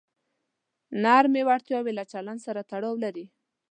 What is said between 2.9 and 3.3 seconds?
لري.